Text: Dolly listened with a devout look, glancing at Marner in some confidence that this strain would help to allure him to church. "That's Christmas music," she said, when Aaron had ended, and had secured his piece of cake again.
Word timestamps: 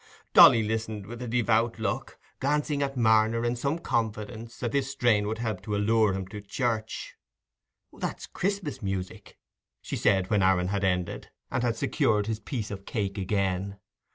Dolly 0.33 0.63
listened 0.63 1.05
with 1.05 1.21
a 1.21 1.27
devout 1.27 1.77
look, 1.77 2.17
glancing 2.39 2.81
at 2.81 2.97
Marner 2.97 3.45
in 3.45 3.55
some 3.55 3.77
confidence 3.77 4.57
that 4.57 4.71
this 4.71 4.89
strain 4.89 5.27
would 5.27 5.37
help 5.37 5.61
to 5.61 5.75
allure 5.75 6.13
him 6.13 6.25
to 6.29 6.41
church. 6.41 7.13
"That's 7.93 8.25
Christmas 8.25 8.81
music," 8.81 9.37
she 9.79 9.95
said, 9.95 10.31
when 10.31 10.41
Aaron 10.41 10.69
had 10.69 10.83
ended, 10.83 11.29
and 11.51 11.61
had 11.61 11.75
secured 11.75 12.25
his 12.25 12.39
piece 12.39 12.71
of 12.71 12.83
cake 12.85 13.19
again. 13.19 13.77